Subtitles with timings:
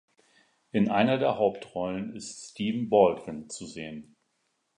[0.71, 4.15] In einer der Hauptrollen ist Stephen Baldwin zu sehen.